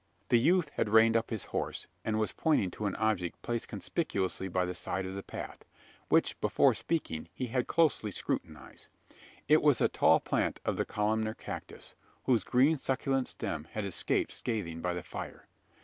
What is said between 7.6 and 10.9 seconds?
closely scrutinised. It was a tall plant of the